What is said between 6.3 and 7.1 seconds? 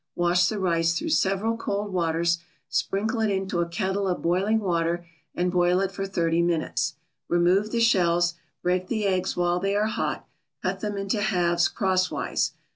minutes.